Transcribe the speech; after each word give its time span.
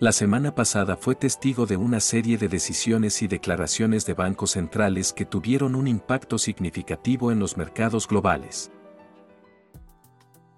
La 0.00 0.12
semana 0.12 0.54
pasada 0.54 0.96
fue 0.96 1.14
testigo 1.14 1.66
de 1.66 1.76
una 1.76 2.00
serie 2.00 2.38
de 2.38 2.48
decisiones 2.48 3.20
y 3.20 3.28
declaraciones 3.28 4.06
de 4.06 4.14
bancos 4.14 4.52
centrales 4.52 5.12
que 5.12 5.26
tuvieron 5.26 5.74
un 5.74 5.86
impacto 5.86 6.38
significativo 6.38 7.30
en 7.30 7.38
los 7.38 7.58
mercados 7.58 8.08
globales. 8.08 8.70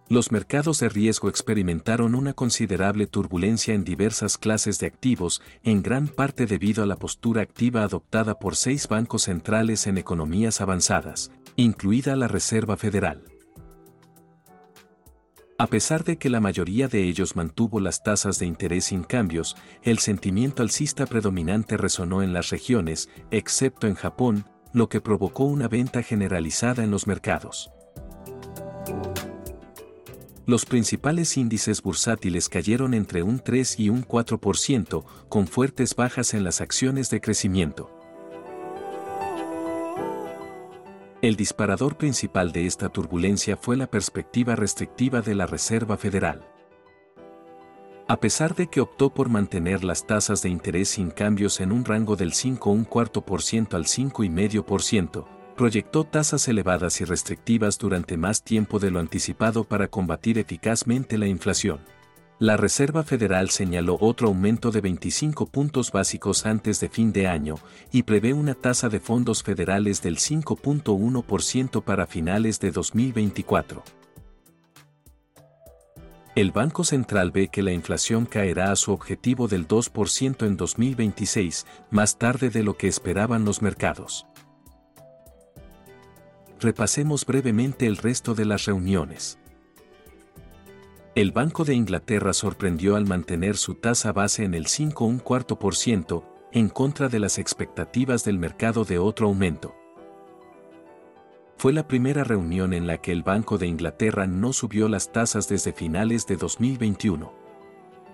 Los 0.08 0.30
mercados 0.30 0.78
de 0.78 0.88
riesgo 0.88 1.28
experimentaron 1.28 2.14
una 2.14 2.34
considerable 2.34 3.08
turbulencia 3.08 3.74
en 3.74 3.82
diversas 3.82 4.38
clases 4.38 4.78
de 4.78 4.86
activos, 4.86 5.42
en 5.64 5.82
gran 5.82 6.06
parte 6.06 6.46
debido 6.46 6.84
a 6.84 6.86
la 6.86 6.94
postura 6.94 7.42
activa 7.42 7.82
adoptada 7.82 8.38
por 8.38 8.54
seis 8.54 8.86
bancos 8.86 9.22
centrales 9.22 9.88
en 9.88 9.98
economías 9.98 10.60
avanzadas, 10.60 11.32
incluida 11.56 12.14
la 12.14 12.28
Reserva 12.28 12.76
Federal. 12.76 13.31
A 15.62 15.68
pesar 15.68 16.02
de 16.02 16.18
que 16.18 16.28
la 16.28 16.40
mayoría 16.40 16.88
de 16.88 17.04
ellos 17.04 17.36
mantuvo 17.36 17.78
las 17.78 18.02
tasas 18.02 18.40
de 18.40 18.46
interés 18.46 18.86
sin 18.86 19.04
cambios, 19.04 19.54
el 19.84 20.00
sentimiento 20.00 20.60
alcista 20.64 21.06
predominante 21.06 21.76
resonó 21.76 22.20
en 22.20 22.32
las 22.32 22.50
regiones, 22.50 23.08
excepto 23.30 23.86
en 23.86 23.94
Japón, 23.94 24.44
lo 24.72 24.88
que 24.88 25.00
provocó 25.00 25.44
una 25.44 25.68
venta 25.68 26.02
generalizada 26.02 26.82
en 26.82 26.90
los 26.90 27.06
mercados. 27.06 27.70
Los 30.46 30.66
principales 30.66 31.36
índices 31.36 31.80
bursátiles 31.80 32.48
cayeron 32.48 32.92
entre 32.92 33.22
un 33.22 33.38
3 33.38 33.78
y 33.78 33.88
un 33.88 34.04
4%, 34.04 35.04
con 35.28 35.46
fuertes 35.46 35.94
bajas 35.94 36.34
en 36.34 36.42
las 36.42 36.60
acciones 36.60 37.08
de 37.08 37.20
crecimiento. 37.20 38.01
El 41.22 41.36
disparador 41.36 41.96
principal 41.96 42.50
de 42.50 42.66
esta 42.66 42.88
turbulencia 42.88 43.56
fue 43.56 43.76
la 43.76 43.86
perspectiva 43.86 44.56
restrictiva 44.56 45.22
de 45.22 45.36
la 45.36 45.46
Reserva 45.46 45.96
Federal. 45.96 46.44
A 48.08 48.16
pesar 48.16 48.56
de 48.56 48.66
que 48.66 48.80
optó 48.80 49.14
por 49.14 49.28
mantener 49.28 49.84
las 49.84 50.04
tasas 50.04 50.42
de 50.42 50.48
interés 50.48 50.88
sin 50.88 51.12
cambios 51.12 51.60
en 51.60 51.70
un 51.70 51.84
rango 51.84 52.16
del 52.16 52.32
5,25% 52.32 53.74
al 53.74 53.84
5,5%, 53.84 55.24
proyectó 55.54 56.02
tasas 56.02 56.48
elevadas 56.48 57.00
y 57.00 57.04
restrictivas 57.04 57.78
durante 57.78 58.16
más 58.16 58.42
tiempo 58.42 58.80
de 58.80 58.90
lo 58.90 58.98
anticipado 58.98 59.62
para 59.62 59.86
combatir 59.86 60.38
eficazmente 60.38 61.18
la 61.18 61.28
inflación. 61.28 61.78
La 62.42 62.56
Reserva 62.56 63.04
Federal 63.04 63.50
señaló 63.50 63.96
otro 64.00 64.26
aumento 64.26 64.72
de 64.72 64.80
25 64.80 65.46
puntos 65.46 65.92
básicos 65.92 66.44
antes 66.44 66.80
de 66.80 66.88
fin 66.88 67.12
de 67.12 67.28
año 67.28 67.54
y 67.92 68.02
prevé 68.02 68.32
una 68.32 68.54
tasa 68.54 68.88
de 68.88 68.98
fondos 68.98 69.44
federales 69.44 70.02
del 70.02 70.16
5.1% 70.16 71.84
para 71.84 72.08
finales 72.08 72.58
de 72.58 72.72
2024. 72.72 73.84
El 76.34 76.50
Banco 76.50 76.82
Central 76.82 77.30
ve 77.30 77.46
que 77.46 77.62
la 77.62 77.70
inflación 77.70 78.26
caerá 78.26 78.72
a 78.72 78.76
su 78.76 78.90
objetivo 78.90 79.46
del 79.46 79.68
2% 79.68 80.44
en 80.44 80.56
2026, 80.56 81.64
más 81.92 82.18
tarde 82.18 82.50
de 82.50 82.64
lo 82.64 82.76
que 82.76 82.88
esperaban 82.88 83.44
los 83.44 83.62
mercados. 83.62 84.26
Repasemos 86.58 87.24
brevemente 87.24 87.86
el 87.86 87.98
resto 87.98 88.34
de 88.34 88.46
las 88.46 88.64
reuniones. 88.64 89.38
El 91.14 91.30
Banco 91.30 91.66
de 91.66 91.74
Inglaterra 91.74 92.32
sorprendió 92.32 92.96
al 92.96 93.06
mantener 93.06 93.58
su 93.58 93.74
tasa 93.74 94.12
base 94.12 94.44
en 94.44 94.54
el 94.54 94.64
5,1%, 94.64 96.24
en 96.52 96.70
contra 96.70 97.10
de 97.10 97.18
las 97.18 97.36
expectativas 97.36 98.24
del 98.24 98.38
mercado 98.38 98.86
de 98.86 98.98
otro 98.98 99.26
aumento. 99.26 99.74
Fue 101.58 101.74
la 101.74 101.86
primera 101.86 102.24
reunión 102.24 102.72
en 102.72 102.86
la 102.86 102.96
que 102.96 103.12
el 103.12 103.22
Banco 103.22 103.58
de 103.58 103.66
Inglaterra 103.66 104.26
no 104.26 104.54
subió 104.54 104.88
las 104.88 105.12
tasas 105.12 105.50
desde 105.50 105.74
finales 105.74 106.26
de 106.26 106.36
2021. 106.36 107.30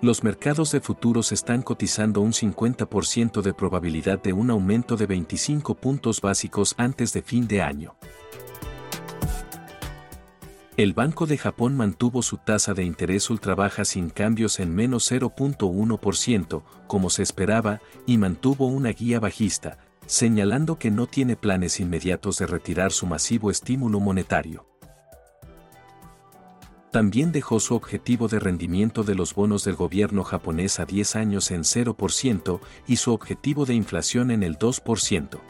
Los 0.01 0.25
mercados 0.25 0.73
de 0.73 0.81
futuros 0.81 1.31
están 1.31 1.63
cotizando 1.63 2.21
un 2.21 2.33
50% 2.33 3.43
de 3.43 3.55
probabilidad 3.55 4.21
de 4.21 4.33
un 4.33 4.51
aumento 4.51 4.97
de 4.97 5.07
25 5.07 5.77
puntos 5.77 6.21
básicos 6.21 6.75
antes 6.79 7.13
de 7.13 7.23
fin 7.23 7.47
de 7.47 7.63
año. 7.63 7.95
El 10.79 10.93
Banco 10.93 11.27
de 11.27 11.37
Japón 11.37 11.77
mantuvo 11.77 12.23
su 12.23 12.37
tasa 12.37 12.73
de 12.73 12.85
interés 12.85 13.31
ultra 13.31 13.57
baja 13.57 13.85
sin 13.85 14.11
cambios 14.11 14.61
en 14.61 14.73
menos 14.73 15.11
0.1%, 15.11 16.63
como 16.87 17.11
se 17.11 17.25
esperaba, 17.25 17.81
y 18.07 18.17
mantuvo 18.17 18.69
una 18.69 18.91
guía 18.91 19.19
bajista, 19.19 19.79
señalando 20.07 20.79
que 20.79 20.93
no 20.93 21.09
tiene 21.09 21.35
planes 21.35 21.81
inmediatos 21.81 22.37
de 22.37 22.47
retirar 22.47 22.93
su 22.93 23.07
masivo 23.07 23.51
estímulo 23.51 23.99
monetario. 23.99 24.67
También 26.93 27.33
dejó 27.33 27.59
su 27.59 27.75
objetivo 27.75 28.29
de 28.29 28.39
rendimiento 28.39 29.03
de 29.03 29.17
los 29.17 29.35
bonos 29.35 29.65
del 29.65 29.75
gobierno 29.75 30.23
japonés 30.23 30.79
a 30.79 30.85
10 30.85 31.17
años 31.17 31.51
en 31.51 31.63
0% 31.63 32.61
y 32.87 32.99
su 32.99 33.13
objetivo 33.13 33.67
de 33.67 33.75
inflación 33.75 34.31
en 34.31 34.45
el 34.45 34.57
2%. 34.57 35.41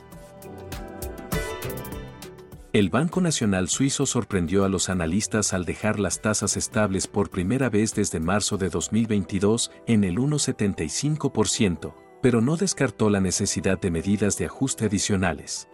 El 2.74 2.90
Banco 2.90 3.22
Nacional 3.22 3.70
Suizo 3.70 4.04
sorprendió 4.04 4.66
a 4.66 4.68
los 4.68 4.90
analistas 4.90 5.54
al 5.54 5.64
dejar 5.64 5.98
las 5.98 6.20
tasas 6.20 6.58
estables 6.58 7.06
por 7.06 7.30
primera 7.30 7.70
vez 7.70 7.94
desde 7.94 8.20
marzo 8.20 8.58
de 8.58 8.68
2022 8.68 9.70
en 9.86 10.04
el 10.04 10.18
1,75%, 10.18 11.94
pero 12.20 12.42
no 12.42 12.58
descartó 12.58 13.08
la 13.08 13.20
necesidad 13.20 13.80
de 13.80 13.90
medidas 13.90 14.36
de 14.36 14.44
ajuste 14.44 14.84
adicionales. 14.84 15.66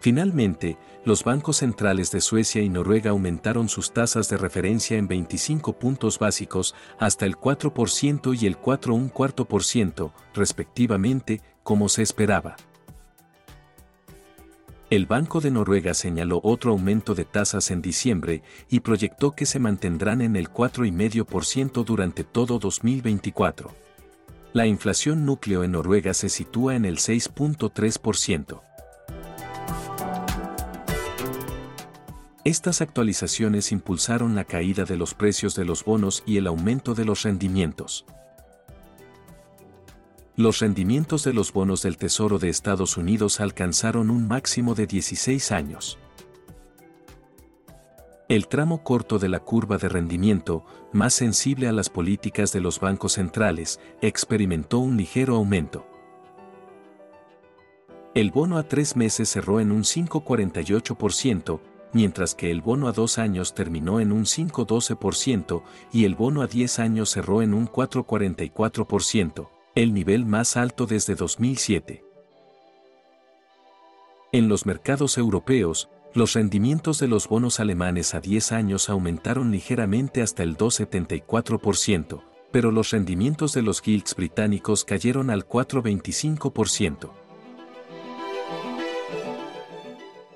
Finalmente, 0.00 0.78
los 1.04 1.22
bancos 1.22 1.58
centrales 1.58 2.10
de 2.10 2.22
Suecia 2.22 2.62
y 2.62 2.70
Noruega 2.70 3.10
aumentaron 3.10 3.68
sus 3.68 3.92
tasas 3.92 4.30
de 4.30 4.38
referencia 4.38 4.96
en 4.96 5.06
25 5.06 5.78
puntos 5.78 6.18
básicos 6.18 6.74
hasta 6.98 7.26
el 7.26 7.36
4% 7.36 8.40
y 8.40 8.46
el 8.46 8.58
4,1%, 8.58 10.12
respectivamente, 10.32 11.42
como 11.62 11.90
se 11.90 12.00
esperaba. 12.00 12.56
El 14.94 15.06
Banco 15.06 15.40
de 15.40 15.50
Noruega 15.50 15.92
señaló 15.92 16.40
otro 16.44 16.70
aumento 16.70 17.16
de 17.16 17.24
tasas 17.24 17.72
en 17.72 17.82
diciembre 17.82 18.44
y 18.70 18.78
proyectó 18.78 19.32
que 19.32 19.44
se 19.44 19.58
mantendrán 19.58 20.20
en 20.20 20.36
el 20.36 20.48
4,5% 20.48 21.84
durante 21.84 22.22
todo 22.22 22.60
2024. 22.60 23.74
La 24.52 24.68
inflación 24.68 25.26
núcleo 25.26 25.64
en 25.64 25.72
Noruega 25.72 26.14
se 26.14 26.28
sitúa 26.28 26.76
en 26.76 26.84
el 26.84 26.98
6.3%. 26.98 28.60
Estas 32.44 32.80
actualizaciones 32.80 33.72
impulsaron 33.72 34.36
la 34.36 34.44
caída 34.44 34.84
de 34.84 34.96
los 34.96 35.14
precios 35.14 35.56
de 35.56 35.64
los 35.64 35.84
bonos 35.84 36.22
y 36.24 36.36
el 36.36 36.46
aumento 36.46 36.94
de 36.94 37.04
los 37.04 37.24
rendimientos. 37.24 38.06
Los 40.36 40.58
rendimientos 40.58 41.22
de 41.22 41.32
los 41.32 41.52
bonos 41.52 41.82
del 41.82 41.96
Tesoro 41.96 42.40
de 42.40 42.48
Estados 42.48 42.96
Unidos 42.96 43.38
alcanzaron 43.38 44.10
un 44.10 44.26
máximo 44.26 44.74
de 44.74 44.88
16 44.88 45.52
años. 45.52 45.96
El 48.28 48.48
tramo 48.48 48.82
corto 48.82 49.20
de 49.20 49.28
la 49.28 49.38
curva 49.38 49.78
de 49.78 49.88
rendimiento, 49.88 50.64
más 50.92 51.14
sensible 51.14 51.68
a 51.68 51.72
las 51.72 51.88
políticas 51.88 52.52
de 52.52 52.60
los 52.60 52.80
bancos 52.80 53.12
centrales, 53.12 53.78
experimentó 54.00 54.80
un 54.80 54.96
ligero 54.96 55.36
aumento. 55.36 55.86
El 58.16 58.32
bono 58.32 58.58
a 58.58 58.64
tres 58.64 58.96
meses 58.96 59.28
cerró 59.28 59.60
en 59.60 59.70
un 59.70 59.84
5,48%, 59.84 61.60
mientras 61.92 62.34
que 62.34 62.50
el 62.50 62.60
bono 62.60 62.88
a 62.88 62.92
dos 62.92 63.18
años 63.18 63.54
terminó 63.54 64.00
en 64.00 64.10
un 64.10 64.24
5,12% 64.24 65.62
y 65.92 66.06
el 66.06 66.16
bono 66.16 66.42
a 66.42 66.48
10 66.48 66.80
años 66.80 67.10
cerró 67.10 67.40
en 67.40 67.54
un 67.54 67.68
4,44% 67.68 69.53
el 69.74 69.92
nivel 69.92 70.24
más 70.24 70.56
alto 70.56 70.86
desde 70.86 71.16
2007. 71.16 72.04
En 74.30 74.48
los 74.48 74.66
mercados 74.66 75.18
europeos, 75.18 75.88
los 76.14 76.34
rendimientos 76.34 77.00
de 77.00 77.08
los 77.08 77.26
bonos 77.28 77.58
alemanes 77.58 78.14
a 78.14 78.20
10 78.20 78.52
años 78.52 78.88
aumentaron 78.88 79.50
ligeramente 79.50 80.22
hasta 80.22 80.44
el 80.44 80.56
2,74%, 80.56 82.22
pero 82.52 82.70
los 82.70 82.90
rendimientos 82.90 83.52
de 83.52 83.62
los 83.62 83.82
gilts 83.82 84.14
británicos 84.14 84.84
cayeron 84.84 85.28
al 85.28 85.48
4,25%. 85.48 87.10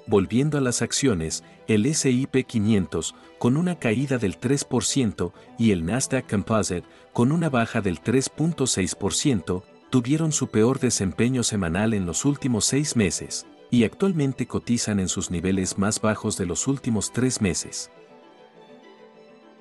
Volviendo 0.09 0.57
a 0.57 0.63
las 0.63 0.81
acciones, 0.81 1.45
el 1.67 1.95
SIP 1.95 2.47
500, 2.47 3.15
con 3.39 3.59
una 3.59 3.79
caída 3.79 4.17
del 4.17 4.41
3%, 4.41 5.33
y 5.59 5.73
el 5.73 5.85
Nasdaq 5.85 6.31
Composite, 6.31 6.85
con 7.13 7.31
una 7.31 7.51
baja 7.51 7.83
del 7.83 8.01
3.6%, 8.01 9.63
tuvieron 9.91 10.33
su 10.33 10.49
peor 10.49 10.81
desempeño 10.81 11.43
semanal 11.43 11.93
en 11.93 12.07
los 12.07 12.25
últimos 12.25 12.65
seis 12.65 12.97
meses, 12.97 13.47
y 13.71 13.85
actualmente 13.85 14.47
cotizan 14.47 14.99
en 14.99 15.11
sus 15.11 15.31
niveles 15.31 15.77
más 15.77 16.01
bajos 16.01 16.39
de 16.39 16.47
los 16.47 16.69
últimos 16.69 17.13
tres 17.13 17.43
meses. 17.43 17.91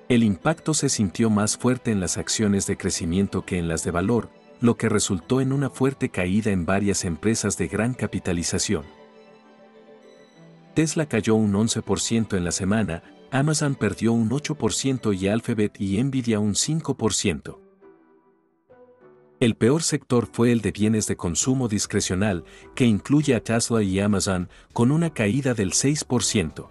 El 0.07 0.23
impacto 0.23 0.73
se 0.73 0.87
sintió 0.87 1.29
más 1.29 1.57
fuerte 1.57 1.91
en 1.91 1.99
las 1.99 2.17
acciones 2.17 2.65
de 2.67 2.77
crecimiento 2.77 3.43
que 3.43 3.57
en 3.57 3.67
las 3.67 3.83
de 3.83 3.91
valor, 3.91 4.29
lo 4.61 4.77
que 4.77 4.87
resultó 4.87 5.41
en 5.41 5.51
una 5.51 5.69
fuerte 5.69 6.07
caída 6.07 6.51
en 6.51 6.65
varias 6.65 7.03
empresas 7.03 7.57
de 7.57 7.67
gran 7.67 7.93
capitalización. 7.93 8.85
Tesla 10.77 11.07
cayó 11.07 11.33
un 11.33 11.53
11% 11.53 12.37
en 12.37 12.43
la 12.43 12.51
semana, 12.51 13.01
Amazon 13.31 13.73
perdió 13.73 14.13
un 14.13 14.29
8% 14.29 15.19
y 15.19 15.27
Alphabet 15.27 15.81
y 15.81 15.99
Nvidia 16.03 16.39
un 16.39 16.53
5%. 16.53 17.57
El 19.39 19.55
peor 19.55 19.81
sector 19.81 20.29
fue 20.31 20.51
el 20.51 20.61
de 20.61 20.71
bienes 20.71 21.07
de 21.07 21.15
consumo 21.15 21.67
discrecional, 21.67 22.43
que 22.75 22.85
incluye 22.85 23.33
a 23.33 23.43
Tesla 23.43 23.81
y 23.81 23.99
Amazon, 23.99 24.49
con 24.71 24.91
una 24.91 25.09
caída 25.09 25.55
del 25.55 25.71
6%. 25.71 26.69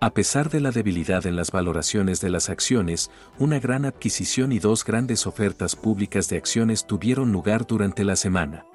A 0.00 0.12
pesar 0.12 0.50
de 0.50 0.58
la 0.58 0.72
debilidad 0.72 1.26
en 1.26 1.36
las 1.36 1.52
valoraciones 1.52 2.20
de 2.20 2.30
las 2.30 2.50
acciones, 2.50 3.08
una 3.38 3.60
gran 3.60 3.84
adquisición 3.84 4.50
y 4.50 4.58
dos 4.58 4.84
grandes 4.84 5.28
ofertas 5.28 5.76
públicas 5.76 6.28
de 6.28 6.38
acciones 6.38 6.88
tuvieron 6.88 7.30
lugar 7.30 7.68
durante 7.68 8.02
la 8.02 8.16
semana. 8.16 8.66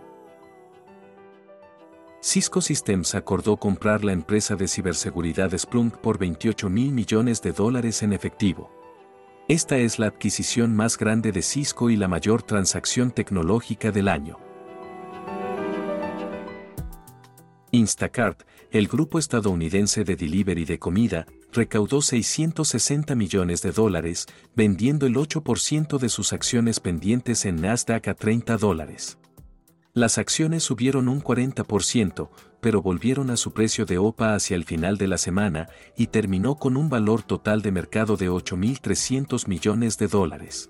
Cisco 2.25 2.59
Systems 2.59 3.13
acordó 3.13 3.57
comprar 3.57 4.03
la 4.03 4.11
empresa 4.11 4.55
de 4.55 4.67
ciberseguridad 4.67 5.55
Splunk 5.55 5.97
por 5.97 6.17
28 6.17 6.71
mil 6.71 6.91
millones 6.91 7.39
de 7.43 7.51
dólares 7.51 8.01
en 8.01 8.13
efectivo. 8.13 8.71
Esta 9.47 9.77
es 9.77 9.99
la 9.99 10.07
adquisición 10.07 10.75
más 10.75 10.97
grande 10.97 11.31
de 11.31 11.43
Cisco 11.43 11.91
y 11.91 11.95
la 11.95 12.07
mayor 12.07 12.41
transacción 12.41 13.11
tecnológica 13.11 13.91
del 13.91 14.07
año. 14.07 14.39
Instacart, 17.69 18.41
el 18.71 18.87
grupo 18.87 19.19
estadounidense 19.19 20.03
de 20.03 20.15
delivery 20.15 20.65
de 20.65 20.79
comida, 20.79 21.27
recaudó 21.53 22.01
660 22.01 23.13
millones 23.13 23.61
de 23.61 23.71
dólares, 23.71 24.25
vendiendo 24.55 25.05
el 25.05 25.13
8% 25.13 25.99
de 25.99 26.09
sus 26.09 26.33
acciones 26.33 26.79
pendientes 26.79 27.45
en 27.45 27.57
Nasdaq 27.57 28.07
a 28.07 28.15
30 28.15 28.57
dólares. 28.57 29.19
Las 29.95 30.17
acciones 30.17 30.61
subieron 30.61 31.07
un 31.07 31.23
40%, 31.23 32.29
pero 32.59 32.81
volvieron 32.81 33.29
a 33.29 33.37
su 33.37 33.53
precio 33.53 33.85
de 33.85 33.97
OPA 33.97 34.35
hacia 34.35 34.57
el 34.57 34.65
final 34.65 34.97
de 34.97 35.07
la 35.07 35.17
semana 35.17 35.69
y 35.95 36.07
terminó 36.07 36.57
con 36.57 36.75
un 36.75 36.89
valor 36.89 37.23
total 37.23 37.61
de 37.61 37.71
mercado 37.71 38.17
de 38.17 38.29
8.300 38.29 39.47
millones 39.47 39.97
de 39.97 40.07
dólares. 40.09 40.69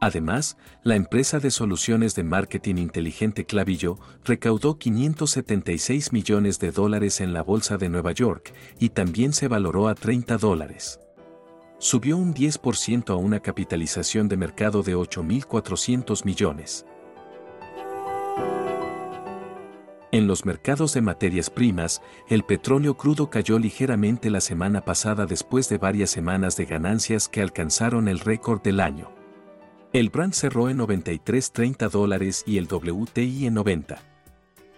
Además, 0.00 0.56
la 0.82 0.96
empresa 0.96 1.38
de 1.38 1.52
soluciones 1.52 2.16
de 2.16 2.24
marketing 2.24 2.74
inteligente 2.74 3.46
Clavillo 3.46 3.96
recaudó 4.24 4.76
576 4.80 6.12
millones 6.12 6.58
de 6.58 6.72
dólares 6.72 7.20
en 7.20 7.32
la 7.32 7.42
Bolsa 7.42 7.76
de 7.76 7.88
Nueva 7.88 8.10
York 8.10 8.52
y 8.80 8.88
también 8.88 9.32
se 9.32 9.46
valoró 9.46 9.86
a 9.86 9.94
30 9.94 10.38
dólares. 10.38 10.98
Subió 11.78 12.16
un 12.16 12.34
10% 12.34 13.10
a 13.10 13.16
una 13.16 13.40
capitalización 13.40 14.28
de 14.28 14.36
mercado 14.36 14.82
de 14.82 14.96
8.400 14.96 16.24
millones. 16.24 16.86
En 20.12 20.28
los 20.28 20.44
mercados 20.44 20.94
de 20.94 21.00
materias 21.00 21.50
primas, 21.50 22.00
el 22.28 22.44
petróleo 22.44 22.96
crudo 22.96 23.30
cayó 23.30 23.58
ligeramente 23.58 24.30
la 24.30 24.40
semana 24.40 24.84
pasada 24.84 25.26
después 25.26 25.68
de 25.68 25.78
varias 25.78 26.10
semanas 26.10 26.56
de 26.56 26.66
ganancias 26.66 27.28
que 27.28 27.42
alcanzaron 27.42 28.06
el 28.06 28.20
récord 28.20 28.62
del 28.62 28.78
año. 28.78 29.10
El 29.92 30.10
Brand 30.10 30.32
cerró 30.32 30.68
en 30.68 30.78
93.30 30.78 31.90
dólares 31.90 32.44
y 32.46 32.58
el 32.58 32.66
WTI 32.66 33.46
en 33.46 33.54
90. 33.54 34.13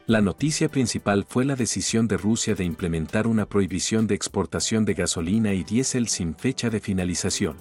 La 0.06 0.20
noticia 0.20 0.68
principal 0.68 1.26
fue 1.28 1.44
la 1.44 1.56
decisión 1.56 2.06
de 2.06 2.16
Rusia 2.16 2.54
de 2.54 2.62
implementar 2.62 3.26
una 3.26 3.44
prohibición 3.44 4.06
de 4.06 4.14
exportación 4.14 4.84
de 4.84 4.94
gasolina 4.94 5.52
y 5.52 5.64
diésel 5.64 6.06
sin 6.06 6.36
fecha 6.36 6.70
de 6.70 6.78
finalización. 6.78 7.56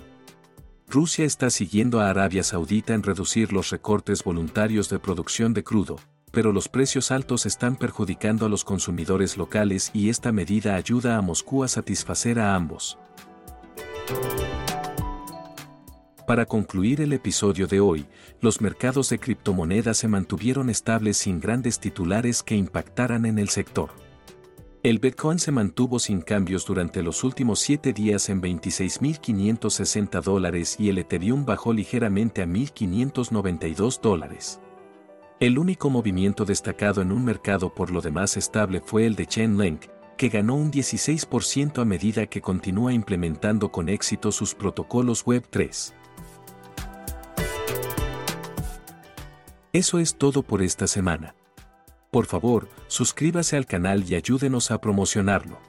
Rusia 0.88 1.26
está 1.26 1.50
siguiendo 1.50 2.02
a 2.02 2.12
Arabia 2.12 2.44
Saudita 2.44 2.94
en 2.94 3.02
reducir 3.02 3.52
los 3.52 3.72
recortes 3.72 4.24
voluntarios 4.24 4.90
de 4.90 5.00
producción 5.00 5.56
de 5.56 5.64
crudo, 5.64 5.96
pero 6.32 6.52
los 6.52 6.70
precios 6.70 7.10
altos 7.10 7.48
están 7.48 7.78
perjudicando 7.78 8.46
a 8.46 8.50
los 8.50 8.64
consumidores 8.64 9.38
locales 9.38 9.90
y 9.92 10.10
esta 10.10 10.32
medida 10.32 10.76
ayuda 10.76 11.18
a 11.18 11.24
Moscú 11.24 11.64
a 11.64 11.68
satisfacer 11.68 12.38
a 12.38 12.54
ambos. 12.54 13.00
Para 16.28 16.48
concluir 16.48 17.02
el 17.02 17.14
episodio 17.14 17.68
de 17.68 17.80
hoy, 17.80 18.08
los 18.42 18.60
mercados 18.60 19.10
de 19.10 19.20
criptomonedas 19.20 19.98
se 19.98 20.08
mantuvieron 20.08 20.72
estables 20.72 21.18
sin 21.18 21.40
grandes 21.40 21.80
titulares 21.80 22.42
que 22.42 22.56
impactaran 22.56 23.28
en 23.28 23.38
el 23.38 23.50
sector. 23.50 23.92
El 24.82 24.98
Bitcoin 24.98 25.38
se 25.38 25.52
mantuvo 25.52 26.00
sin 26.00 26.22
cambios 26.22 26.66
durante 26.66 27.04
los 27.04 27.24
últimos 27.24 27.60
siete 27.60 27.94
días 27.94 28.30
en 28.30 28.42
26.560 28.42 30.22
dólares 30.24 30.78
y 30.80 30.90
el 30.90 30.98
Ethereum 30.98 31.46
bajó 31.46 31.74
ligeramente 31.74 32.42
a 32.42 32.48
1.592 32.48 34.02
dólares. 34.02 34.60
El 35.40 35.60
único 35.60 35.92
movimiento 35.92 36.44
destacado 36.44 37.02
en 37.02 37.12
un 37.12 37.24
mercado 37.24 37.74
por 37.74 37.92
lo 37.92 38.02
demás 38.02 38.36
estable 38.36 38.80
fue 38.80 39.06
el 39.06 39.16
de 39.16 39.28
Chainlink, 39.28 39.86
que 40.18 40.30
ganó 40.30 40.56
un 40.56 40.72
16% 40.72 41.82
a 41.82 41.86
medida 41.86 42.26
que 42.26 42.42
continúa 42.42 42.94
implementando 42.94 43.72
con 43.72 43.90
éxito 43.90 44.32
sus 44.32 44.56
protocolos 44.56 45.24
Web 45.26 45.46
3. 45.50 45.94
Eso 49.76 50.00
es 50.00 50.16
todo 50.16 50.42
por 50.42 50.62
esta 50.62 50.88
semana. 50.88 51.36
Por 52.10 52.28
favor, 52.28 52.70
suscríbase 52.88 53.58
al 53.58 53.66
canal 53.66 54.10
y 54.10 54.16
ayúdenos 54.16 54.72
a 54.72 54.80
promocionarlo. 54.80 55.60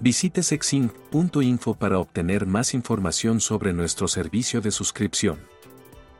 Visite 0.00 0.42
sexinc.info 0.42 1.74
para 1.74 2.00
obtener 2.00 2.44
más 2.46 2.74
información 2.74 3.40
sobre 3.40 3.72
nuestro 3.72 4.08
servicio 4.08 4.60
de 4.60 4.72
suscripción. 4.72 5.38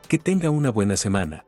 Que 0.07 0.19
tenga 0.19 0.51
una 0.51 0.69
buena 0.69 0.95
semana. 0.95 1.43